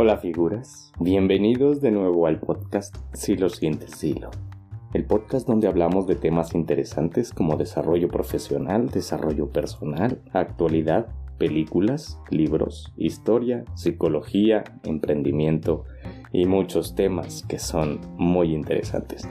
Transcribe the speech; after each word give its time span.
Hola 0.00 0.16
figuras, 0.18 0.92
bienvenidos 1.00 1.80
de 1.80 1.90
nuevo 1.90 2.28
al 2.28 2.38
podcast 2.38 2.96
Si 3.14 3.36
lo 3.36 3.48
sientes, 3.48 3.90
Silo. 3.90 4.30
El 4.94 5.04
podcast 5.04 5.44
donde 5.48 5.66
hablamos 5.66 6.06
de 6.06 6.14
temas 6.14 6.54
interesantes 6.54 7.32
como 7.32 7.56
desarrollo 7.56 8.06
profesional, 8.06 8.90
desarrollo 8.90 9.50
personal, 9.50 10.22
actualidad, 10.32 11.08
películas, 11.36 12.20
libros, 12.30 12.92
historia, 12.96 13.64
psicología, 13.74 14.62
emprendimiento 14.84 15.84
y 16.32 16.46
muchos 16.46 16.94
temas 16.94 17.42
que 17.48 17.58
son 17.58 17.98
muy 18.18 18.54
interesantes. 18.54 19.28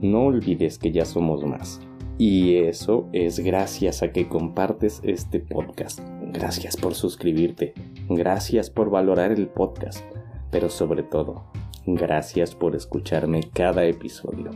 No 0.00 0.26
olvides 0.26 0.78
que 0.78 0.92
ya 0.92 1.06
somos 1.06 1.44
más. 1.44 1.80
Y 2.18 2.56
eso 2.56 3.08
es 3.12 3.40
gracias 3.40 4.04
a 4.04 4.12
que 4.12 4.28
compartes 4.28 5.00
este 5.02 5.40
podcast. 5.40 6.00
Gracias 6.32 6.76
por 6.76 6.94
suscribirte. 6.94 7.74
Gracias 8.10 8.70
por 8.70 8.88
valorar 8.88 9.32
el 9.32 9.48
podcast. 9.48 10.02
Pero 10.50 10.70
sobre 10.70 11.02
todo, 11.02 11.44
gracias 11.84 12.54
por 12.54 12.74
escucharme 12.74 13.40
cada 13.52 13.84
episodio. 13.84 14.50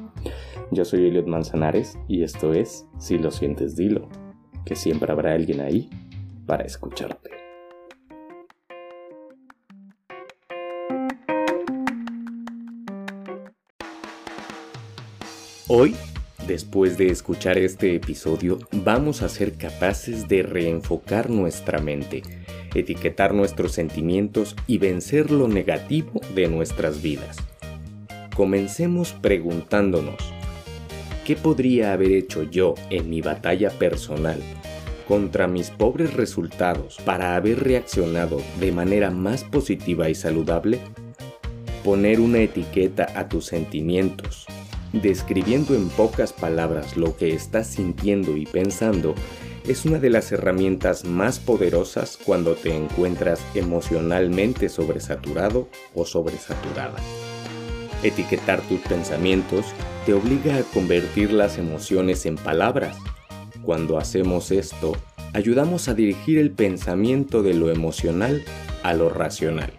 Yo 0.71 0.87
soy 0.87 1.07
Eliot 1.09 1.27
Manzanares 1.27 1.99
y 2.09 2.23
esto 2.23 2.55
es 2.55 2.87
Si 2.99 3.19
lo 3.19 3.31
sientes, 3.31 3.77
dilo. 3.77 4.09
Que 4.65 4.75
siempre 4.75 5.13
habrá 5.13 5.35
alguien 5.35 5.61
ahí 5.61 5.91
para 6.47 6.65
escucharte. 6.65 7.31
Hoy, 15.69 15.95
después 16.47 16.97
de 16.97 17.09
escuchar 17.09 17.59
este 17.59 17.95
episodio, 17.95 18.59
vamos 18.73 19.23
a 19.23 19.29
ser 19.29 19.59
capaces 19.59 20.29
de 20.29 20.43
reenfocar 20.43 21.31
nuestra 21.31 21.79
mente, 21.79 22.23
etiquetar 22.75 23.35
nuestros 23.35 23.73
sentimientos 23.73 24.57
y 24.67 24.79
vencer 24.79 25.31
lo 25.31 25.49
negativo 25.49 26.21
de 26.35 26.49
nuestras 26.49 27.03
vidas. 27.03 27.37
Comencemos 28.35 29.13
preguntándonos, 29.13 30.33
¿qué 31.25 31.37
podría 31.37 31.93
haber 31.93 32.13
hecho 32.13 32.45
yo 32.45 32.75
en 32.91 33.11
mi 33.11 33.21
batalla 33.21 33.71
personal 33.71 34.41
contra 35.07 35.47
mis 35.47 35.71
pobres 35.71 36.15
resultados 36.15 36.97
para 37.05 37.37
haber 37.37 37.63
reaccionado 37.63 38.41
de 38.59 38.73
manera 38.73 39.11
más 39.11 39.45
positiva 39.45 40.09
y 40.09 40.15
saludable? 40.15 40.79
Poner 41.85 42.21
una 42.21 42.39
etiqueta 42.39 43.13
a 43.17 43.29
tus 43.29 43.47
sentimientos, 43.47 44.47
describiendo 44.93 45.75
en 45.75 45.89
pocas 45.91 46.33
palabras 46.33 46.97
lo 46.97 47.17
que 47.17 47.35
estás 47.35 47.67
sintiendo 47.67 48.37
y 48.37 48.47
pensando, 48.47 49.15
es 49.67 49.85
una 49.85 49.99
de 49.99 50.11
las 50.11 50.33
herramientas 50.33 51.05
más 51.05 51.39
poderosas 51.39 52.19
cuando 52.25 52.55
te 52.55 52.75
encuentras 52.75 53.41
emocionalmente 53.55 54.69
sobresaturado 54.69 55.69
o 55.95 56.05
sobresaturada. 56.05 56.99
Etiquetar 58.03 58.61
tus 58.63 58.81
pensamientos 58.81 59.67
te 60.07 60.15
obliga 60.15 60.57
a 60.57 60.63
convertir 60.63 61.33
las 61.33 61.59
emociones 61.59 62.27
en 62.27 62.37
palabras 62.37 62.97
cuando 63.63 63.99
hacemos 63.99 64.51
esto, 64.51 64.97
ayudamos 65.33 65.89
a 65.89 65.95
dirigir 65.95 66.39
el 66.39 66.51
pensamiento 66.51 67.45
de 67.45 67.55
lo 67.55 67.71
emocional 67.71 68.43
a 68.83 68.93
lo 68.93 69.09
racional, 69.09 69.73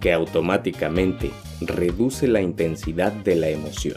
que 0.00 0.12
automáticamente 0.12 1.30
reduce 1.62 2.28
la 2.28 2.42
intensidad 2.42 3.12
de 3.12 3.34
la 3.34 3.48
emoción. 3.48 3.96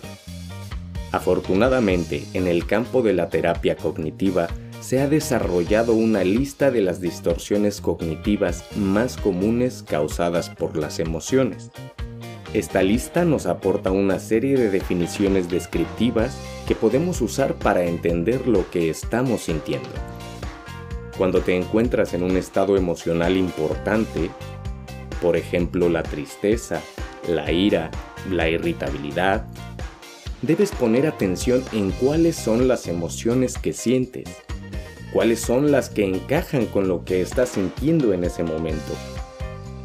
Afortunadamente, 1.11 2.23
en 2.33 2.47
el 2.47 2.65
campo 2.65 3.01
de 3.01 3.13
la 3.13 3.27
terapia 3.27 3.75
cognitiva 3.75 4.47
se 4.91 4.99
ha 4.99 5.07
desarrollado 5.07 5.93
una 5.93 6.25
lista 6.25 6.69
de 6.69 6.81
las 6.81 6.99
distorsiones 6.99 7.79
cognitivas 7.79 8.65
más 8.75 9.15
comunes 9.15 9.85
causadas 9.87 10.49
por 10.49 10.75
las 10.75 10.99
emociones. 10.99 11.71
Esta 12.53 12.83
lista 12.83 13.23
nos 13.23 13.45
aporta 13.45 13.91
una 13.91 14.19
serie 14.19 14.57
de 14.57 14.69
definiciones 14.69 15.47
descriptivas 15.47 16.37
que 16.67 16.75
podemos 16.75 17.21
usar 17.21 17.53
para 17.53 17.85
entender 17.85 18.49
lo 18.49 18.69
que 18.69 18.89
estamos 18.89 19.43
sintiendo. 19.43 19.87
Cuando 21.17 21.39
te 21.39 21.55
encuentras 21.55 22.13
en 22.13 22.23
un 22.23 22.35
estado 22.35 22.75
emocional 22.75 23.37
importante, 23.37 24.29
por 25.21 25.37
ejemplo 25.37 25.87
la 25.87 26.03
tristeza, 26.03 26.81
la 27.29 27.49
ira, 27.49 27.91
la 28.29 28.49
irritabilidad, 28.49 29.47
debes 30.41 30.71
poner 30.71 31.07
atención 31.07 31.63
en 31.71 31.91
cuáles 31.91 32.35
son 32.35 32.67
las 32.67 32.89
emociones 32.89 33.57
que 33.57 33.71
sientes, 33.71 34.27
cuáles 35.11 35.39
son 35.41 35.71
las 35.71 35.89
que 35.89 36.05
encajan 36.05 36.65
con 36.65 36.87
lo 36.87 37.03
que 37.03 37.21
estás 37.21 37.49
sintiendo 37.49 38.13
en 38.13 38.23
ese 38.23 38.43
momento. 38.43 38.93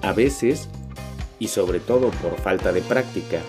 A 0.03 0.13
veces, 0.13 0.69
y 1.39 1.49
sobre 1.49 1.81
todo 1.81 2.11
por 2.11 2.37
falta 2.39 2.73
de 2.73 2.81
práctica, 2.83 3.41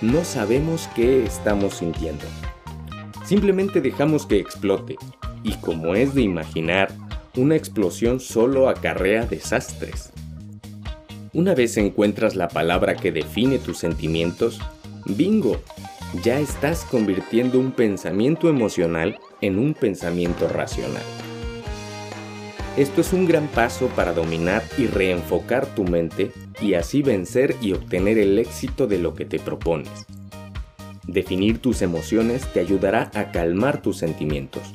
no 0.00 0.24
sabemos 0.24 0.88
qué 0.94 1.24
estamos 1.24 1.76
sintiendo. 1.76 2.24
Simplemente 3.24 3.80
dejamos 3.80 4.26
que 4.26 4.38
explote, 4.38 4.96
y 5.42 5.54
como 5.56 5.94
es 5.94 6.14
de 6.14 6.22
imaginar, 6.22 6.92
una 7.36 7.56
explosión 7.56 8.20
solo 8.20 8.68
acarrea 8.68 9.26
desastres. 9.26 10.12
Una 11.32 11.54
vez 11.54 11.76
encuentras 11.76 12.34
la 12.34 12.48
palabra 12.48 12.96
que 12.96 13.12
define 13.12 13.58
tus 13.58 13.78
sentimientos, 13.78 14.60
bingo, 15.04 15.60
ya 16.22 16.38
estás 16.38 16.84
convirtiendo 16.84 17.58
un 17.58 17.72
pensamiento 17.72 18.48
emocional 18.48 19.18
en 19.40 19.58
un 19.58 19.74
pensamiento 19.74 20.48
racional. 20.48 21.02
Esto 22.76 23.00
es 23.00 23.12
un 23.14 23.26
gran 23.26 23.48
paso 23.48 23.88
para 23.88 24.12
dominar 24.12 24.62
y 24.76 24.86
reenfocar 24.86 25.66
tu 25.66 25.84
mente 25.84 26.30
y 26.60 26.74
así 26.74 27.00
vencer 27.00 27.56
y 27.62 27.72
obtener 27.72 28.18
el 28.18 28.38
éxito 28.38 28.86
de 28.86 28.98
lo 28.98 29.14
que 29.14 29.24
te 29.24 29.38
propones. 29.38 30.06
Definir 31.06 31.58
tus 31.58 31.82
emociones 31.82 32.46
te 32.52 32.60
ayudará 32.60 33.10
a 33.14 33.30
calmar 33.30 33.80
tus 33.80 33.96
sentimientos. 33.96 34.74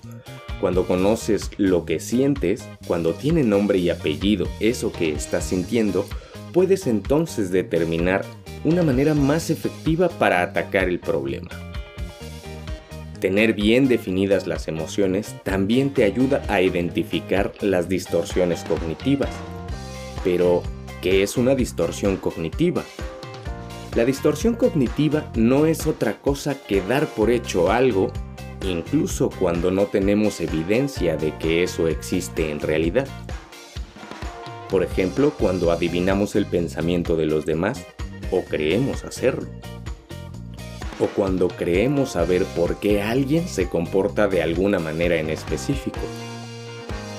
Cuando 0.59 0.87
conoces 0.87 1.51
lo 1.57 1.85
que 1.85 1.99
sientes, 1.99 2.67
cuando 2.87 3.13
tiene 3.13 3.43
nombre 3.43 3.77
y 3.77 3.89
apellido 3.89 4.47
eso 4.59 4.91
que 4.91 5.11
estás 5.11 5.43
sintiendo, 5.45 6.05
puedes 6.53 6.87
entonces 6.87 7.51
determinar 7.51 8.25
una 8.63 8.81
manera 8.81 9.13
más 9.13 9.49
efectiva 9.49 10.09
para 10.09 10.41
atacar 10.41 10.87
el 10.87 10.99
problema. 10.99 11.49
Tener 13.21 13.53
bien 13.53 13.87
definidas 13.87 14.47
las 14.47 14.67
emociones 14.67 15.35
también 15.43 15.93
te 15.93 16.05
ayuda 16.05 16.41
a 16.47 16.59
identificar 16.59 17.53
las 17.61 17.87
distorsiones 17.87 18.63
cognitivas. 18.63 19.29
Pero, 20.23 20.63
¿qué 21.03 21.21
es 21.21 21.37
una 21.37 21.53
distorsión 21.53 22.17
cognitiva? 22.17 22.83
La 23.95 24.05
distorsión 24.05 24.55
cognitiva 24.55 25.31
no 25.35 25.67
es 25.67 25.85
otra 25.85 26.19
cosa 26.19 26.55
que 26.65 26.81
dar 26.81 27.05
por 27.05 27.29
hecho 27.29 27.71
algo, 27.71 28.11
incluso 28.67 29.29
cuando 29.29 29.69
no 29.69 29.85
tenemos 29.85 30.41
evidencia 30.41 31.15
de 31.15 31.37
que 31.37 31.61
eso 31.61 31.87
existe 31.87 32.49
en 32.49 32.59
realidad. 32.59 33.07
Por 34.67 34.81
ejemplo, 34.81 35.31
cuando 35.37 35.69
adivinamos 35.69 36.35
el 36.35 36.47
pensamiento 36.47 37.15
de 37.15 37.27
los 37.27 37.45
demás 37.45 37.85
o 38.31 38.43
creemos 38.45 39.03
hacerlo 39.03 39.47
o 41.01 41.07
cuando 41.07 41.47
creemos 41.47 42.11
saber 42.11 42.45
por 42.55 42.79
qué 42.79 43.01
alguien 43.01 43.47
se 43.47 43.67
comporta 43.67 44.27
de 44.27 44.43
alguna 44.43 44.79
manera 44.79 45.15
en 45.15 45.29
específico. 45.29 45.99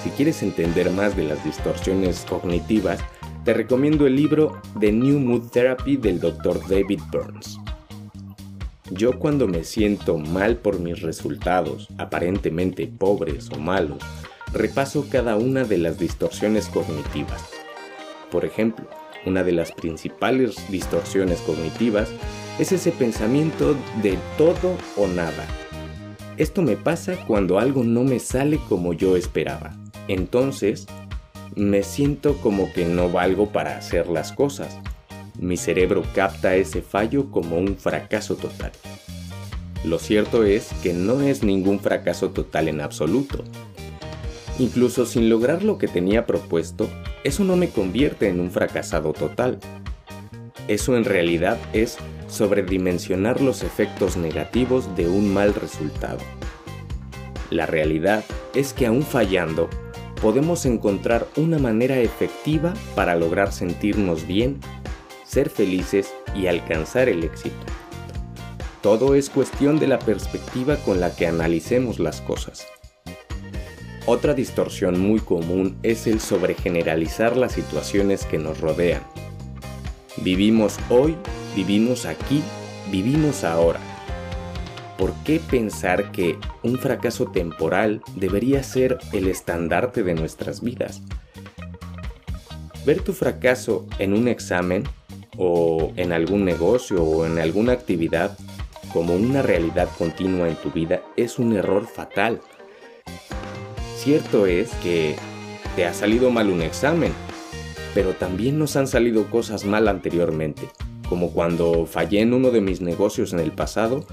Si 0.03 0.11
quieres 0.11 0.43
entender 0.43 0.91
más 0.91 1.17
de 1.17 1.25
las 1.25 1.45
distorsiones 1.45 2.25
cognitivas, 2.29 3.01
te 3.45 3.55
recomiendo 3.55 4.07
el 4.07 4.15
libro 4.15 4.61
The 4.79 4.93
New 4.93 5.19
Mood 5.19 5.51
Therapy 5.51 5.97
del 5.97 6.21
Dr. 6.21 6.61
David 6.69 7.01
Burns. 7.11 7.59
Yo 8.91 9.19
cuando 9.19 9.49
me 9.49 9.65
siento 9.65 10.19
mal 10.19 10.57
por 10.57 10.79
mis 10.79 11.03
resultados, 11.03 11.89
aparentemente 11.99 12.87
pobres 12.87 13.49
o 13.51 13.59
malos, 13.59 14.03
repaso 14.53 15.07
cada 15.11 15.37
una 15.37 15.65
de 15.65 15.79
las 15.79 15.99
distorsiones 15.99 16.67
cognitivas. 16.67 17.51
Por 18.31 18.45
ejemplo, 18.45 18.87
una 19.25 19.43
de 19.43 19.53
las 19.53 19.73
principales 19.73 20.57
distorsiones 20.71 21.41
cognitivas 21.41 22.11
es 22.59 22.73
ese 22.73 22.93
pensamiento 22.93 23.77
de 24.03 24.19
todo 24.37 24.77
o 24.97 25.07
nada. 25.07 25.47
Esto 26.37 26.63
me 26.63 26.77
pasa 26.77 27.17
cuando 27.27 27.59
algo 27.59 27.85
no 27.85 28.05
me 28.05 28.19
sale 28.19 28.59
como 28.69 28.93
yo 28.93 29.17
esperaba. 29.17 29.77
Entonces, 30.09 30.87
me 31.55 31.83
siento 31.83 32.37
como 32.39 32.73
que 32.73 32.85
no 32.85 33.11
valgo 33.11 33.51
para 33.51 33.77
hacer 33.77 34.09
las 34.09 34.33
cosas. 34.33 34.79
Mi 35.39 35.57
cerebro 35.57 36.03
capta 36.15 36.55
ese 36.57 36.83
fallo 36.83 37.31
como 37.31 37.59
un 37.59 37.77
fracaso 37.77 38.37
total. 38.37 38.73
Lo 39.85 39.99
cierto 39.99 40.45
es 40.45 40.71
que 40.83 40.93
no 40.93 41.21
es 41.23 41.43
ningún 41.43 41.81
fracaso 41.81 42.31
total 42.31 42.69
en 42.69 42.81
absoluto. 42.81 43.45
Incluso 44.59 45.07
sin 45.07 45.29
lograr 45.29 45.65
lo 45.65 45.79
que 45.79 45.89
tenía 45.89 46.27
propuesto, 46.27 46.89
eso 47.25 47.45
no 47.45 47.57
me 47.57 47.69
convierte 47.69 48.29
en 48.29 48.41
un 48.41 48.51
fracasado 48.51 49.13
total. 49.13 49.59
Eso 50.69 50.97
en 50.97 51.05
realidad 51.05 51.59
es 51.73 51.99
sobredimensionar 52.33 53.41
los 53.41 53.63
efectos 53.63 54.17
negativos 54.17 54.97
de 54.97 55.07
un 55.07 55.33
mal 55.33 55.55
resultado. 55.55 56.19
La 57.51 57.67
realidad 57.67 58.25
es 58.55 58.73
que 58.73 58.87
aún 58.87 59.03
fallando, 59.03 59.69
podemos 60.21 60.65
encontrar 60.65 61.27
una 61.37 61.59
manera 61.59 61.99
efectiva 61.99 62.73
para 62.95 63.15
lograr 63.17 63.53
sentirnos 63.53 64.27
bien, 64.27 64.59
ser 65.27 65.51
felices 65.51 66.15
y 66.35 66.47
alcanzar 66.47 67.09
el 67.09 67.25
éxito. 67.25 67.57
Todo 68.81 69.15
es 69.15 69.29
cuestión 69.31 69.79
de 69.79 69.87
la 69.87 69.99
perspectiva 69.99 70.77
con 70.77 71.01
la 71.01 71.15
que 71.15 71.27
analicemos 71.27 71.99
las 71.99 72.21
cosas. 72.21 72.67
Otra 74.07 74.35
distorsión 74.35 74.99
muy 74.99 75.21
común 75.21 75.77
es 75.83 76.07
el 76.07 76.21
sobregeneralizar 76.21 77.37
las 77.37 77.53
situaciones 77.53 78.25
que 78.25 78.39
nos 78.39 78.61
rodean. 78.61 79.03
Vivimos 80.17 80.79
hoy, 80.89 81.17
vivimos 81.55 82.07
aquí, 82.07 82.43
vivimos 82.91 83.45
ahora. 83.45 83.81
¿Por 84.99 85.13
qué 85.25 85.41
pensar 85.41 86.13
que 86.13 86.39
un 86.63 86.79
fracaso 86.79 87.27
temporal 87.27 88.03
debería 88.17 88.63
ser 88.63 88.99
el 89.13 89.27
estandarte 89.27 90.03
de 90.03 90.15
nuestras 90.15 90.61
vidas? 90.61 91.03
Ver 92.85 93.01
tu 93.03 93.13
fracaso 93.13 93.87
en 93.99 94.13
un 94.13 94.29
examen 94.29 94.85
o 95.37 95.93
en 95.97 96.13
algún 96.13 96.45
negocio 96.45 97.03
o 97.03 97.27
en 97.27 97.39
alguna 97.39 97.73
actividad 97.73 98.37
como 98.93 99.15
una 99.15 99.43
realidad 99.43 99.89
continua 99.97 100.49
en 100.49 100.57
tu 100.57 100.71
vida 100.71 101.03
es 101.17 101.39
un 101.39 101.57
error 101.57 101.87
fatal. 101.87 102.41
Cierto 103.97 104.47
es 104.47 104.71
que 104.83 105.17
te 105.77 105.87
ha 105.87 105.95
salido 105.95 106.31
mal 106.31 106.51
un 106.51 106.61
examen, 106.61 107.13
pero 107.95 108.13
también 108.13 108.59
nos 108.59 108.77
han 108.77 108.87
salido 108.87 109.31
cosas 109.31 109.65
mal 109.65 109.89
anteriormente, 109.89 110.69
como 111.13 111.33
cuando 111.33 111.85
fallé 111.85 112.23
en 112.23 112.33
uno 112.33 112.51
de 112.51 112.63
mis 112.63 112.81
negocios 112.81 113.35
en 113.35 113.41
el 113.41 113.53
pasado 113.53 114.07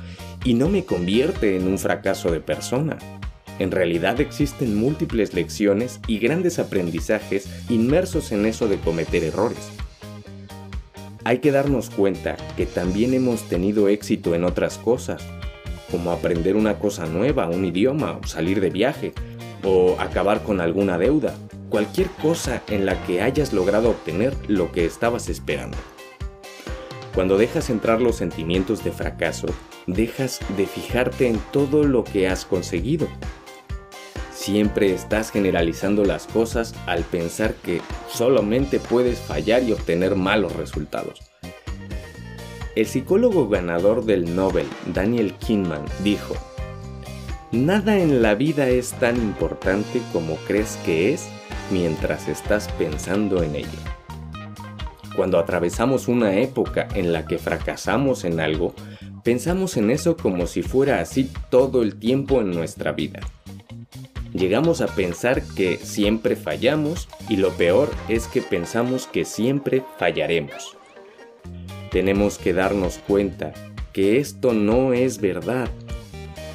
y 0.44 0.54
no 0.54 0.68
me 0.68 0.84
convierte 0.84 1.56
en 1.56 1.66
un 1.66 1.78
fracaso 1.78 2.30
de 2.30 2.42
persona. 2.42 2.98
En 3.58 3.72
realidad 3.72 4.20
existen 4.20 4.76
múltiples 4.76 5.34
lecciones 5.34 6.02
y 6.08 6.20
grandes 6.20 6.60
aprendizajes 6.60 7.48
inmersos 7.70 8.34
en 8.34 8.46
eso 8.46 8.68
de 8.68 8.80
cometer 8.80 9.24
errores 9.24 9.72
hay 11.24 11.38
que 11.38 11.52
darnos 11.52 11.90
cuenta 11.90 12.36
que 12.58 12.66
también 12.66 13.14
hemos 13.14 13.44
tenido 13.44 13.88
éxito 13.88 14.36
en 14.36 14.44
otras 14.44 14.78
cosas, 14.78 15.24
como 15.92 16.12
aprender 16.12 16.56
una 16.56 16.80
cosa 16.80 17.06
nueva, 17.06 17.48
un 17.48 17.66
idioma, 17.66 18.20
salir 18.26 18.60
de 18.62 18.72
viaje, 18.72 19.14
o 19.64 19.96
acabar 20.00 20.42
con 20.42 20.60
alguna 20.60 20.98
deuda, 20.98 21.36
cualquier 21.70 22.08
cosa 22.22 22.64
en 22.68 22.86
la 22.86 23.02
que 23.06 23.22
hayas 23.22 23.54
logrado 23.54 23.92
obtener 23.92 24.34
lo 24.48 24.72
que 24.72 24.86
estabas 24.86 25.30
esperando. 25.30 25.78
Cuando 27.14 27.38
dejas 27.38 27.70
entrar 27.70 28.02
los 28.02 28.16
sentimientos 28.16 28.84
de 28.84 28.92
fracaso, 28.92 29.48
dejas 29.88 30.40
de 30.58 30.66
fijarte 30.66 31.28
en 31.28 31.40
todo 31.52 31.84
lo 31.84 32.04
que 32.04 32.28
has 32.28 32.46
conseguido 32.46 33.08
Siempre 34.40 34.94
estás 34.94 35.32
generalizando 35.32 36.06
las 36.06 36.26
cosas 36.26 36.74
al 36.86 37.04
pensar 37.04 37.56
que 37.56 37.82
solamente 38.08 38.80
puedes 38.80 39.20
fallar 39.20 39.64
y 39.64 39.74
obtener 39.74 40.16
malos 40.16 40.56
resultados. 40.56 41.20
El 42.78 42.86
psicólogo 42.86 43.50
ganador 43.50 44.06
del 44.06 44.38
Nobel, 44.38 44.66
Daniel 44.94 45.34
Kinman, 45.34 45.84
dijo, 46.06 46.36
Nada 47.52 47.98
en 48.00 48.22
la 48.22 48.34
vida 48.34 48.70
es 48.70 48.94
tan 48.94 49.18
importante 49.18 50.02
como 50.14 50.38
crees 50.48 50.80
que 50.86 51.14
es 51.14 51.28
mientras 51.70 52.30
estás 52.30 52.70
pensando 52.70 53.44
en 53.44 53.58
ello. 53.58 53.99
Cuando 55.20 55.38
atravesamos 55.38 56.08
una 56.08 56.38
época 56.38 56.88
en 56.96 57.12
la 57.12 57.26
que 57.26 57.40
fracasamos 57.40 58.24
en 58.24 58.40
algo, 58.40 58.74
pensamos 59.22 59.76
en 59.76 59.92
eso 59.92 60.16
como 60.16 60.48
si 60.48 60.62
fuera 60.62 61.02
así 61.02 61.30
todo 61.50 61.82
el 61.82 62.00
tiempo 62.00 62.40
en 62.40 62.52
nuestra 62.52 62.94
vida. 62.94 63.20
Llegamos 64.32 64.80
a 64.80 64.88
pensar 64.88 65.44
que 65.58 65.76
siempre 65.76 66.38
fallamos 66.38 67.10
y 67.28 67.36
lo 67.36 67.50
peor 67.50 67.92
es 68.08 68.28
que 68.28 68.42
pensamos 68.42 69.08
que 69.08 69.26
siempre 69.26 69.84
fallaremos. 69.98 70.78
Tenemos 71.92 72.38
que 72.38 72.54
darnos 72.54 73.00
cuenta 73.00 73.52
que 73.92 74.22
esto 74.22 74.54
no 74.54 74.94
es 74.94 75.20
verdad. 75.20 75.68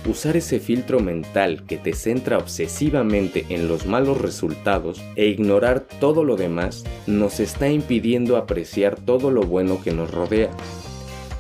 Usar 0.06 0.37
ese 0.37 0.61
filtro 0.61 1.01
mental 1.01 1.65
que 1.67 1.79
te 1.79 1.95
centra 1.95 2.37
obsesivamente 2.37 3.47
en 3.49 3.69
los 3.69 3.87
malos 3.87 4.21
resultados 4.21 5.01
e 5.17 5.27
ignorar 5.27 5.81
todo 5.81 6.25
lo 6.25 6.37
demás 6.37 6.85
nos 7.06 7.41
está 7.41 7.71
impidiendo 7.71 8.37
apreciar 8.37 8.97
todo 8.97 9.31
lo 9.31 9.45
bueno 9.45 9.81
que 9.83 9.93
nos 9.93 10.11
rodea. 10.11 10.51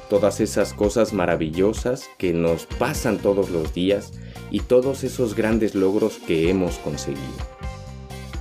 Todas 0.08 0.40
esas 0.40 0.72
cosas 0.72 1.12
maravillosas 1.12 2.08
que 2.16 2.32
nos 2.32 2.64
pasan 2.64 3.18
todos 3.18 3.50
los 3.50 3.74
días 3.74 4.12
y 4.50 4.60
todos 4.60 5.04
esos 5.04 5.34
grandes 5.34 5.74
logros 5.74 6.16
que 6.26 6.48
hemos 6.48 6.78
conseguido. 6.78 7.20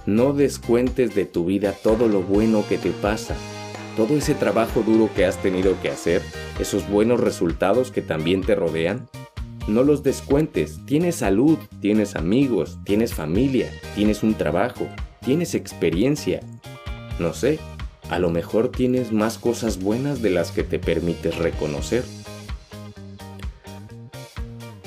No 0.06 0.32
descuentes 0.32 1.16
de 1.16 1.26
tu 1.26 1.46
vida 1.46 1.74
todo 1.74 2.08
lo 2.08 2.22
bueno 2.22 2.64
que 2.70 2.78
te 2.78 2.92
pasa, 2.92 3.36
todo 3.98 4.16
ese 4.16 4.36
trabajo 4.36 4.84
duro 4.84 5.10
que 5.14 5.26
has 5.26 5.42
tenido 5.42 5.76
que 5.82 5.90
hacer, 5.90 6.22
esos 6.60 6.90
buenos 6.90 7.20
resultados 7.20 7.92
que 7.92 8.02
también 8.02 8.42
te 8.42 8.56
rodean. 8.56 9.10
No 9.68 9.84
los 9.84 10.04
descuentes, 10.04 10.80
tienes 10.86 11.16
salud, 11.16 11.58
tienes 11.80 12.18
amigos, 12.18 12.78
tienes 12.84 13.14
familia, 13.14 13.72
tienes 13.96 14.22
un 14.22 14.34
trabajo, 14.34 14.88
tienes 15.22 15.56
experiencia. 15.56 16.42
No 17.18 17.34
sé, 17.34 17.60
a 18.10 18.20
lo 18.20 18.30
mejor 18.30 18.70
tienes 18.70 19.14
más 19.14 19.38
cosas 19.38 19.82
buenas 19.82 20.22
de 20.22 20.32
las 20.32 20.52
que 20.52 20.64
te 20.64 20.80
permites 20.80 21.38
reconocer. 21.38 22.04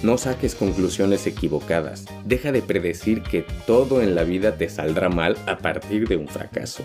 No 0.03 0.19
saques 0.19 0.55
conclusiones 0.55 1.27
equivocadas. 1.27 2.05
Deja 2.27 2.53
de 2.53 2.61
predecir 2.61 3.23
que 3.23 3.47
todo 3.67 4.03
en 4.03 4.15
la 4.15 4.25
vida 4.25 4.59
te 4.59 4.69
saldrá 4.69 5.09
mal 5.09 5.39
a 5.47 5.57
partir 5.57 6.07
de 6.07 6.19
un 6.19 6.29
fracaso. 6.29 6.83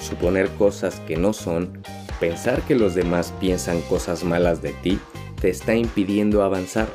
Suponer 0.00 0.48
cosas 0.50 1.00
que 1.00 1.18
no 1.18 1.34
son, 1.34 1.82
pensar 2.18 2.62
que 2.62 2.74
los 2.74 2.94
demás 2.94 3.34
piensan 3.40 3.82
cosas 3.82 4.24
malas 4.24 4.62
de 4.62 4.72
ti, 4.72 4.98
te 5.44 5.50
está 5.50 5.74
impidiendo 5.74 6.42
avanzar. 6.42 6.88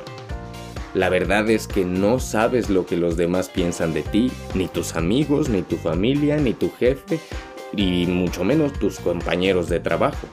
La 0.96 1.10
verdad 1.10 1.48
es 1.52 1.68
que 1.68 1.86
no 1.86 2.20
sabes 2.20 2.72
lo 2.72 2.88
que 2.88 2.98
los 2.98 3.16
demás 3.16 3.48
piensan 3.48 3.94
de 3.94 4.02
ti, 4.02 4.32
ni 4.56 4.68
tus 4.68 4.96
amigos, 4.96 5.50
ni 5.50 5.62
tu 5.62 5.78
familia, 5.78 6.38
ni 6.38 6.54
tu 6.54 6.72
jefe, 6.72 7.20
y 7.78 8.08
mucho 8.08 8.44
menos 8.44 8.74
tus 8.74 9.00
compañeros 9.02 9.70
de 9.70 9.80
trabajo. 9.80 10.26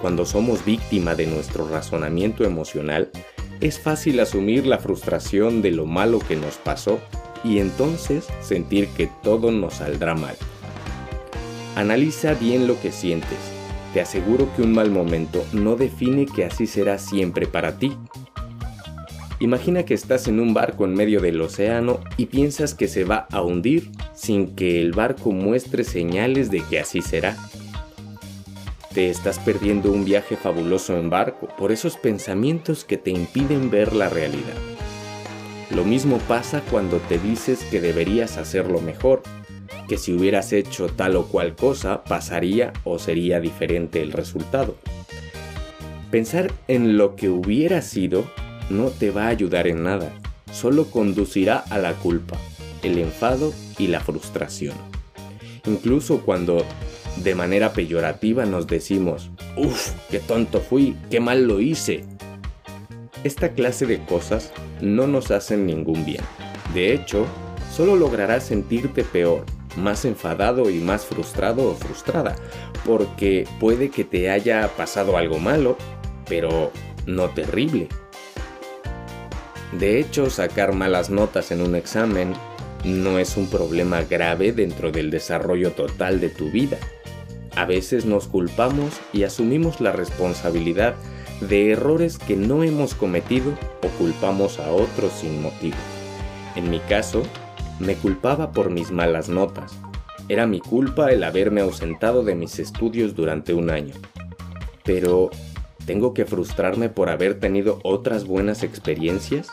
Cuando 0.00 0.24
somos 0.24 0.64
víctima 0.64 1.14
de 1.14 1.26
nuestro 1.26 1.68
razonamiento 1.68 2.42
emocional, 2.42 3.10
es 3.60 3.78
fácil 3.78 4.18
asumir 4.20 4.66
la 4.66 4.78
frustración 4.78 5.60
de 5.60 5.72
lo 5.72 5.84
malo 5.84 6.20
que 6.20 6.36
nos 6.36 6.54
pasó 6.54 7.00
y 7.44 7.58
entonces 7.58 8.26
sentir 8.40 8.88
que 8.96 9.10
todo 9.22 9.50
nos 9.52 9.74
saldrá 9.74 10.14
mal. 10.14 10.36
Analiza 11.76 12.32
bien 12.32 12.66
lo 12.66 12.80
que 12.80 12.92
sientes. 12.92 13.53
Te 13.94 14.00
aseguro 14.00 14.48
que 14.56 14.62
un 14.62 14.72
mal 14.72 14.90
momento 14.90 15.46
no 15.52 15.76
define 15.76 16.26
que 16.26 16.44
así 16.44 16.66
será 16.66 16.98
siempre 16.98 17.46
para 17.46 17.78
ti. 17.78 17.96
Imagina 19.38 19.84
que 19.84 19.94
estás 19.94 20.26
en 20.26 20.40
un 20.40 20.52
barco 20.52 20.84
en 20.84 20.94
medio 20.94 21.20
del 21.20 21.40
océano 21.40 22.00
y 22.16 22.26
piensas 22.26 22.74
que 22.74 22.88
se 22.88 23.04
va 23.04 23.28
a 23.30 23.40
hundir 23.40 23.92
sin 24.12 24.56
que 24.56 24.82
el 24.82 24.90
barco 24.90 25.30
muestre 25.30 25.84
señales 25.84 26.50
de 26.50 26.60
que 26.62 26.80
así 26.80 27.02
será. 27.02 27.36
Te 28.92 29.10
estás 29.10 29.38
perdiendo 29.38 29.92
un 29.92 30.04
viaje 30.04 30.34
fabuloso 30.34 30.98
en 30.98 31.08
barco 31.08 31.46
por 31.56 31.70
esos 31.70 31.96
pensamientos 31.96 32.84
que 32.84 32.96
te 32.96 33.12
impiden 33.12 33.70
ver 33.70 33.94
la 33.94 34.08
realidad. 34.08 34.56
Lo 35.70 35.84
mismo 35.84 36.18
pasa 36.26 36.62
cuando 36.68 36.96
te 36.96 37.18
dices 37.18 37.62
que 37.70 37.80
deberías 37.80 38.38
hacerlo 38.38 38.80
mejor, 38.80 39.22
que 39.88 39.98
si 39.98 40.12
hubieras 40.12 40.52
hecho 40.52 40.88
tal 40.88 41.16
o 41.16 41.26
cual 41.26 41.54
cosa 41.54 42.04
pasaría 42.04 42.72
o 42.84 42.98
sería 42.98 43.40
diferente 43.40 44.02
el 44.02 44.12
resultado. 44.12 44.76
Pensar 46.10 46.52
en 46.68 46.96
lo 46.96 47.16
que 47.16 47.28
hubiera 47.28 47.82
sido 47.82 48.24
no 48.70 48.90
te 48.90 49.10
va 49.10 49.24
a 49.24 49.28
ayudar 49.28 49.66
en 49.66 49.82
nada, 49.82 50.12
solo 50.52 50.86
conducirá 50.86 51.58
a 51.58 51.78
la 51.78 51.94
culpa, 51.94 52.36
el 52.82 52.98
enfado 52.98 53.52
y 53.78 53.88
la 53.88 54.00
frustración. 54.00 54.74
Incluso 55.66 56.20
cuando 56.20 56.64
de 57.22 57.34
manera 57.34 57.72
peyorativa 57.72 58.44
nos 58.46 58.66
decimos, 58.66 59.30
uff, 59.56 59.90
qué 60.10 60.20
tonto 60.20 60.60
fui, 60.60 60.96
qué 61.10 61.20
mal 61.20 61.46
lo 61.46 61.60
hice. 61.60 62.04
Esta 63.22 63.50
clase 63.52 63.86
de 63.86 64.04
cosas 64.04 64.52
no 64.80 65.06
nos 65.06 65.30
hacen 65.30 65.66
ningún 65.66 66.04
bien. 66.04 66.22
De 66.74 66.92
hecho, 66.92 67.26
solo 67.74 67.96
lograrás 67.96 68.44
sentirte 68.44 69.02
peor, 69.02 69.44
más 69.76 70.04
enfadado 70.04 70.70
y 70.70 70.78
más 70.78 71.04
frustrado 71.04 71.70
o 71.70 71.74
frustrada, 71.74 72.36
porque 72.86 73.48
puede 73.58 73.90
que 73.90 74.04
te 74.04 74.30
haya 74.30 74.68
pasado 74.76 75.16
algo 75.16 75.38
malo, 75.40 75.76
pero 76.28 76.70
no 77.06 77.30
terrible. 77.30 77.88
De 79.72 79.98
hecho, 79.98 80.30
sacar 80.30 80.72
malas 80.72 81.10
notas 81.10 81.50
en 81.50 81.62
un 81.62 81.74
examen 81.74 82.32
no 82.84 83.18
es 83.18 83.36
un 83.36 83.48
problema 83.48 84.02
grave 84.02 84.52
dentro 84.52 84.92
del 84.92 85.10
desarrollo 85.10 85.72
total 85.72 86.20
de 86.20 86.28
tu 86.28 86.50
vida. 86.50 86.78
A 87.56 87.64
veces 87.64 88.04
nos 88.04 88.28
culpamos 88.28 89.00
y 89.12 89.24
asumimos 89.24 89.80
la 89.80 89.90
responsabilidad 89.90 90.94
de 91.40 91.72
errores 91.72 92.18
que 92.18 92.36
no 92.36 92.62
hemos 92.62 92.94
cometido 92.94 93.52
o 93.82 93.88
culpamos 93.98 94.60
a 94.60 94.70
otros 94.70 95.12
sin 95.12 95.42
motivo. 95.42 95.76
En 96.54 96.70
mi 96.70 96.78
caso, 96.78 97.24
Me 97.80 97.96
culpaba 97.96 98.52
por 98.52 98.70
mis 98.70 98.90
malas 98.90 99.28
notas. 99.28 99.72
Era 100.28 100.46
mi 100.46 100.60
culpa 100.60 101.10
el 101.10 101.24
haberme 101.24 101.60
ausentado 101.60 102.22
de 102.22 102.34
mis 102.34 102.58
estudios 102.58 103.14
durante 103.14 103.52
un 103.52 103.70
año. 103.70 103.94
Pero, 104.84 105.30
¿tengo 105.84 106.14
que 106.14 106.24
frustrarme 106.24 106.88
por 106.88 107.10
haber 107.10 107.40
tenido 107.40 107.80
otras 107.82 108.24
buenas 108.24 108.62
experiencias? 108.62 109.48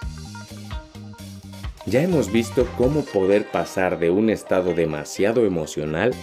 Ya 1.87 2.03
hemos 2.03 2.31
visto 2.31 2.67
cómo 2.77 3.03
poder 3.03 3.49
pasar 3.49 3.97
de 3.97 4.11
un 4.11 4.29
estado 4.29 4.73
demasiado 4.75 5.45
emocional 5.45 6.13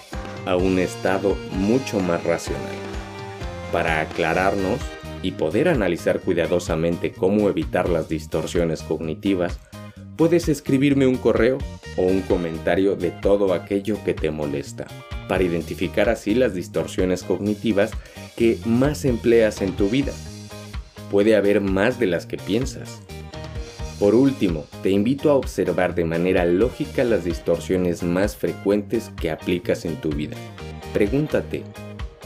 a 0.46 0.56
un 0.56 0.78
estado 0.78 1.36
mucho 1.52 1.98
más 2.00 2.22
racional. 2.22 2.62
Para 3.72 4.00
aclararnos 4.00 4.78
y 5.22 5.32
poder 5.32 5.68
analizar 5.68 6.20
cuidadosamente 6.20 7.12
cómo 7.12 7.48
evitar 7.48 7.88
las 7.88 8.08
distorsiones 8.08 8.82
cognitivas, 8.82 9.58
puedes 10.18 10.48
escribirme 10.48 11.06
un 11.06 11.16
correo 11.16 11.58
o 11.96 12.02
un 12.02 12.22
comentario 12.22 12.96
de 12.96 13.12
todo 13.12 13.54
aquello 13.54 14.02
que 14.04 14.14
te 14.14 14.32
molesta, 14.32 14.86
para 15.28 15.44
identificar 15.44 16.08
así 16.08 16.34
las 16.34 16.54
distorsiones 16.54 17.22
cognitivas 17.22 17.92
que 18.36 18.58
más 18.66 19.04
empleas 19.04 19.62
en 19.62 19.72
tu 19.76 19.88
vida. 19.88 20.12
Puede 21.12 21.36
haber 21.36 21.60
más 21.60 22.00
de 22.00 22.08
las 22.08 22.26
que 22.26 22.36
piensas. 22.36 23.00
Por 24.00 24.16
último, 24.16 24.66
te 24.82 24.90
invito 24.90 25.30
a 25.30 25.34
observar 25.34 25.94
de 25.94 26.04
manera 26.04 26.44
lógica 26.44 27.04
las 27.04 27.24
distorsiones 27.24 28.02
más 28.02 28.36
frecuentes 28.36 29.12
que 29.20 29.30
aplicas 29.30 29.84
en 29.84 30.00
tu 30.00 30.10
vida. 30.10 30.36
Pregúntate, 30.92 31.62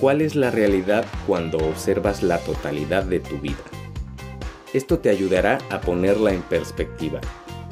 ¿cuál 0.00 0.22
es 0.22 0.34
la 0.34 0.50
realidad 0.50 1.04
cuando 1.26 1.58
observas 1.58 2.22
la 2.22 2.38
totalidad 2.38 3.04
de 3.04 3.20
tu 3.20 3.38
vida? 3.38 3.62
Esto 4.72 4.98
te 4.98 5.10
ayudará 5.10 5.58
a 5.68 5.82
ponerla 5.82 6.32
en 6.32 6.40
perspectiva. 6.40 7.20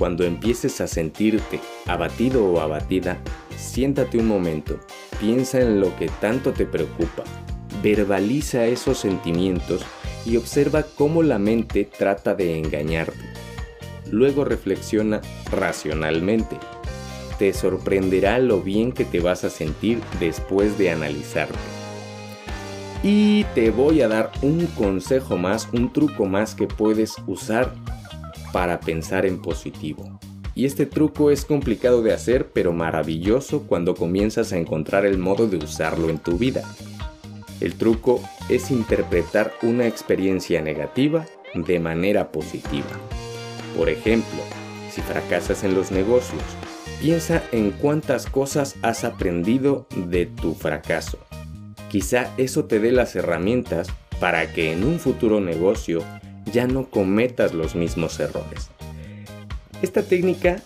Cuando 0.01 0.25
empieces 0.25 0.81
a 0.81 0.89
sentirte 0.89 1.61
abatido 1.87 2.45
o 2.47 2.61
abatida, 2.61 3.19
siéntate 3.57 4.19
un 4.19 4.27
momento, 4.27 4.81
piensa 5.21 5.61
en 5.61 5.79
lo 5.79 5.95
que 5.97 6.09
tanto 6.21 6.53
te 6.53 6.65
preocupa, 6.65 7.23
verbaliza 7.83 8.65
esos 8.65 8.99
sentimientos 8.99 9.83
y 10.25 10.39
observa 10.39 10.85
cómo 10.97 11.23
la 11.23 11.39
mente 11.39 11.85
trata 11.85 12.35
de 12.35 12.59
engañarte 12.59 13.31
luego 14.11 14.45
reflexiona 14.45 15.21
racionalmente. 15.51 16.57
Te 17.39 17.53
sorprenderá 17.53 18.39
lo 18.39 18.63
bien 18.63 18.93
que 18.93 19.05
te 19.05 19.21
vas 19.21 19.45
a 19.45 19.51
sentir 19.51 20.01
después 20.19 20.79
de 20.79 20.91
analizarte. 20.91 21.59
Y 23.03 23.45
te 23.55 23.71
voy 23.71 24.01
a 24.01 24.09
dar 24.09 24.33
un 24.41 24.67
consejo 24.67 25.37
más, 25.37 25.69
un 25.73 25.93
truco 25.93 26.25
más 26.25 26.55
que 26.55 26.67
puedes 26.67 27.17
usar 27.27 27.73
para 28.53 28.81
pensar 28.81 29.27
en 29.27 29.41
positivo. 29.41 30.21
Y 30.55 30.67
este 30.67 30.87
truco 30.87 31.31
es 31.31 31.45
complicado 31.45 32.03
de 32.03 32.13
hacer, 32.13 32.51
pero 32.53 32.73
maravilloso 32.73 33.63
cuando 33.63 33.95
comienzas 33.95 34.53
a 34.53 34.59
encontrar 34.59 35.07
el 35.07 35.19
modo 35.19 35.47
de 35.47 35.57
usarlo 35.57 36.11
en 36.11 36.19
tu 36.19 36.39
vida. 36.39 36.63
El 37.61 37.75
truco 37.75 38.21
es 38.49 38.71
interpretar 38.71 39.53
una 39.63 39.87
experiencia 39.87 40.61
negativa 40.63 41.27
de 41.55 41.79
manera 41.79 42.33
positiva. 42.33 42.91
Por 43.77 43.89
ejemplo, 43.89 44.41
si 44.91 45.01
fracasas 45.03 45.63
en 45.63 45.75
los 45.75 45.91
negocios, 45.91 46.43
piensa 47.01 47.43
en 47.53 47.71
cuántas 47.71 48.27
cosas 48.27 48.77
has 48.83 49.05
aprendido 49.05 49.87
de 49.95 50.27
tu 50.27 50.55
fracaso. 50.55 51.19
Quizá 51.91 52.33
eso 52.37 52.65
te 52.65 52.81
dé 52.81 52.93
las 52.93 53.15
herramientas 53.17 53.89
para 54.21 54.53
que 54.53 54.73
en 54.73 54.85
un 54.85 54.99
futuro 54.99 55.41
negocio 55.41 56.05
ya 56.53 56.67
no 56.67 56.87
cometas 56.87 57.55
los 57.55 57.75
mismos 57.75 58.19
errores. 58.21 58.71
Esta 59.83 60.03
técnica 60.03 60.63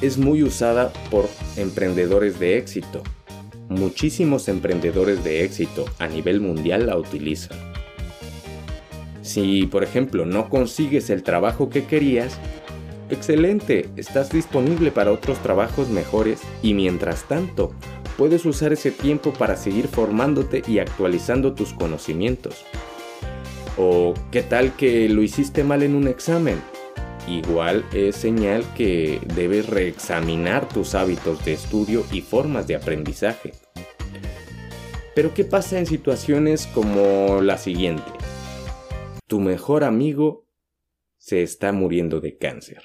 es 0.00 0.18
muy 0.18 0.42
usada 0.42 0.92
por 1.10 1.28
emprendedores 1.56 2.38
de 2.38 2.58
éxito. 2.58 3.02
Muchísimos 3.68 4.48
emprendedores 4.48 5.24
de 5.24 5.44
éxito 5.44 5.86
a 5.98 6.06
nivel 6.06 6.40
mundial 6.40 6.86
la 6.86 6.96
utilizan. 6.96 7.58
Si, 9.22 9.66
por 9.66 9.82
ejemplo, 9.82 10.24
no 10.24 10.48
consigues 10.48 11.10
el 11.10 11.22
trabajo 11.22 11.68
que 11.68 11.84
querías, 11.84 12.38
excelente, 13.10 13.88
estás 13.96 14.30
disponible 14.30 14.92
para 14.92 15.12
otros 15.12 15.38
trabajos 15.38 15.88
mejores 15.88 16.40
y 16.62 16.74
mientras 16.74 17.26
tanto, 17.26 17.72
puedes 18.16 18.44
usar 18.44 18.72
ese 18.72 18.90
tiempo 18.90 19.32
para 19.32 19.56
seguir 19.56 19.88
formándote 19.88 20.62
y 20.66 20.78
actualizando 20.78 21.54
tus 21.54 21.72
conocimientos. 21.72 22.64
O, 23.76 24.14
¿qué 24.30 24.42
tal 24.42 24.74
que 24.76 25.08
lo 25.08 25.22
hiciste 25.22 25.64
mal 25.64 25.82
en 25.82 25.94
un 25.94 26.08
examen? 26.08 26.60
Igual 27.28 27.84
es 27.92 28.16
señal 28.16 28.64
que 28.74 29.20
debes 29.34 29.68
reexaminar 29.68 30.68
tus 30.68 30.94
hábitos 30.94 31.44
de 31.44 31.54
estudio 31.54 32.04
y 32.12 32.20
formas 32.20 32.66
de 32.66 32.76
aprendizaje. 32.76 33.52
Pero 35.14 35.34
¿qué 35.34 35.44
pasa 35.44 35.78
en 35.78 35.86
situaciones 35.86 36.66
como 36.68 37.40
la 37.40 37.58
siguiente? 37.58 38.04
tu 39.26 39.40
mejor 39.40 39.82
amigo 39.82 40.46
se 41.18 41.42
está 41.42 41.72
muriendo 41.72 42.20
de 42.20 42.38
cáncer. 42.38 42.82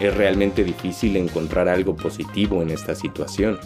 Es 0.00 0.16
realmente 0.16 0.64
difícil 0.64 1.16
encontrar 1.16 1.68
algo 1.68 1.94
positivo 1.94 2.60
en 2.62 2.70
esta 2.70 2.96
situación, 2.96 3.58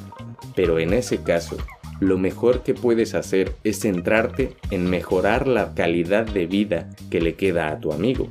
pero 0.55 0.79
en 0.79 0.93
ese 0.93 1.23
caso, 1.23 1.57
lo 2.02 2.18
mejor 2.18 2.62
que 2.62 2.75
puedes 2.75 3.14
hacer 3.14 3.54
es 3.64 3.80
centrarte 3.80 4.56
en 4.71 4.90
mejorar 4.90 5.47
la 5.47 5.75
calidad 5.75 6.26
de 6.26 6.47
vida 6.47 6.90
que 7.11 7.21
le 7.21 7.35
queda 7.35 7.68
a 7.68 7.80
tu 7.80 7.92
amigo. 7.92 8.28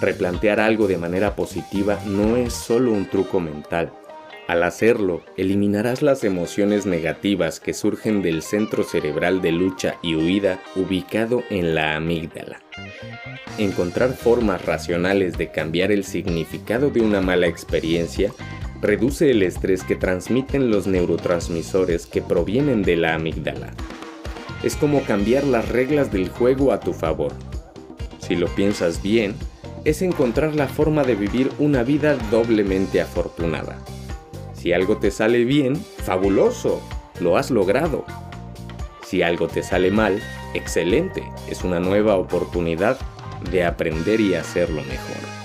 Replantear 0.00 0.60
algo 0.60 0.86
de 0.86 0.98
manera 0.98 1.36
positiva 1.36 1.98
no 2.06 2.36
es 2.36 2.52
solo 2.52 2.92
un 2.92 3.08
truco 3.08 3.40
mental, 3.40 3.92
al 4.46 4.62
hacerlo, 4.62 5.22
eliminarás 5.38 6.02
las 6.02 6.22
emociones 6.22 6.84
negativas 6.84 7.60
que 7.60 7.72
surgen 7.72 8.20
del 8.20 8.42
centro 8.42 8.84
cerebral 8.84 9.40
de 9.40 9.52
lucha 9.52 9.96
y 10.02 10.16
huida 10.16 10.60
ubicado 10.76 11.42
en 11.48 11.74
la 11.74 11.96
amígdala. 11.96 12.60
Encontrar 13.56 14.12
formas 14.12 14.62
racionales 14.66 15.38
de 15.38 15.50
cambiar 15.50 15.92
el 15.92 16.04
significado 16.04 16.90
de 16.90 17.00
una 17.00 17.22
mala 17.22 17.46
experiencia 17.46 18.32
reduce 18.84 19.30
el 19.30 19.42
estrés 19.42 19.82
que 19.82 19.96
transmiten 19.96 20.70
los 20.70 20.86
neurotransmisores 20.86 22.06
que 22.06 22.20
provienen 22.20 22.82
de 22.82 22.96
la 22.96 23.14
amígdala. 23.14 23.72
Es 24.62 24.76
como 24.76 25.02
cambiar 25.04 25.44
las 25.44 25.70
reglas 25.70 26.12
del 26.12 26.28
juego 26.28 26.70
a 26.70 26.80
tu 26.80 26.92
favor. 26.92 27.32
Si 28.18 28.36
lo 28.36 28.46
piensas 28.48 29.02
bien, 29.02 29.36
es 29.86 30.02
encontrar 30.02 30.54
la 30.54 30.68
forma 30.68 31.02
de 31.02 31.14
vivir 31.14 31.50
una 31.58 31.82
vida 31.82 32.16
doblemente 32.30 33.00
afortunada. 33.00 33.78
Si 34.52 34.74
algo 34.74 34.98
te 34.98 35.10
sale 35.10 35.44
bien, 35.44 35.76
fabuloso, 35.76 36.82
lo 37.20 37.38
has 37.38 37.50
logrado. 37.50 38.04
Si 39.06 39.22
algo 39.22 39.48
te 39.48 39.62
sale 39.62 39.90
mal, 39.90 40.22
excelente, 40.52 41.22
es 41.48 41.64
una 41.64 41.80
nueva 41.80 42.16
oportunidad 42.16 42.98
de 43.50 43.64
aprender 43.64 44.20
y 44.20 44.34
hacerlo 44.34 44.82
mejor. 44.82 45.43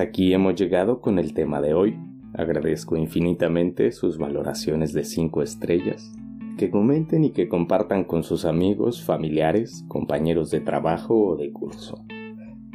Aquí 0.00 0.32
hemos 0.32 0.54
llegado 0.54 1.02
con 1.02 1.18
el 1.18 1.34
tema 1.34 1.60
de 1.60 1.74
hoy. 1.74 1.94
Agradezco 2.32 2.96
infinitamente 2.96 3.92
sus 3.92 4.16
valoraciones 4.16 4.94
de 4.94 5.04
5 5.04 5.42
estrellas, 5.42 6.10
que 6.56 6.70
comenten 6.70 7.22
y 7.22 7.32
que 7.32 7.50
compartan 7.50 8.04
con 8.04 8.22
sus 8.22 8.46
amigos, 8.46 9.04
familiares, 9.04 9.84
compañeros 9.88 10.50
de 10.50 10.60
trabajo 10.60 11.14
o 11.14 11.36
de 11.36 11.52
curso. 11.52 12.02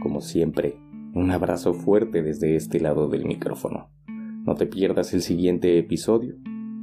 Como 0.03 0.21
siempre, 0.21 0.77
un 1.15 1.31
abrazo 1.31 1.73
fuerte 1.73 2.21
desde 2.21 2.55
este 2.55 2.79
lado 2.79 3.07
del 3.09 3.25
micrófono. 3.25 3.89
No 4.45 4.53
te 4.53 4.67
pierdas 4.67 5.11
el 5.15 5.23
siguiente 5.23 5.79
episodio. 5.79 6.35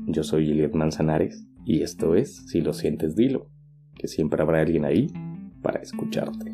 Yo 0.09 0.25
soy 0.25 0.51
Iliad 0.51 0.73
Manzanares 0.73 1.47
y 1.65 1.83
esto 1.83 2.17
es 2.17 2.49
Si 2.49 2.63
lo 2.63 2.73
sientes, 2.73 3.15
dilo, 3.15 3.47
que 3.95 4.09
siempre 4.09 4.43
habrá 4.43 4.63
alguien 4.63 4.87
ahí 4.87 5.07
para 5.63 5.81
escucharte. 5.81 6.52